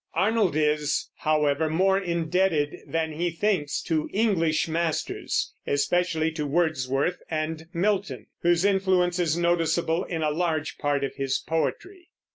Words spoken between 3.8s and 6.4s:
to English masters, especially